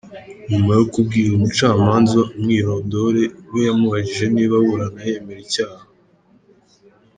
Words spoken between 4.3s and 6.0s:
niba aburana yemera icyaha.